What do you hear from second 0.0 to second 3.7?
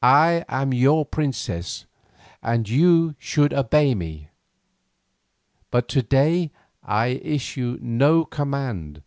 I am your princess, and you should